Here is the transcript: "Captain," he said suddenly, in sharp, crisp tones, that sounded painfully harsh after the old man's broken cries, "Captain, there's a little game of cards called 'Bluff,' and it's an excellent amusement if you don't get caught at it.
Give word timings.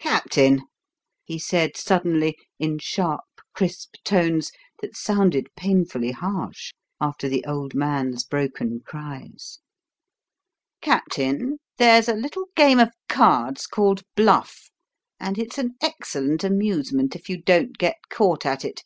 "Captain," 0.00 0.62
he 1.24 1.38
said 1.38 1.76
suddenly, 1.76 2.36
in 2.58 2.76
sharp, 2.80 3.20
crisp 3.54 3.94
tones, 4.02 4.50
that 4.82 4.96
sounded 4.96 5.46
painfully 5.54 6.10
harsh 6.10 6.72
after 7.00 7.28
the 7.28 7.44
old 7.44 7.72
man's 7.72 8.24
broken 8.24 8.80
cries, 8.84 9.60
"Captain, 10.80 11.58
there's 11.78 12.08
a 12.08 12.14
little 12.14 12.46
game 12.56 12.80
of 12.80 12.88
cards 13.08 13.68
called 13.68 14.02
'Bluff,' 14.16 14.70
and 15.20 15.38
it's 15.38 15.56
an 15.56 15.76
excellent 15.80 16.42
amusement 16.42 17.14
if 17.14 17.28
you 17.28 17.40
don't 17.40 17.78
get 17.78 17.94
caught 18.10 18.44
at 18.44 18.64
it. 18.64 18.82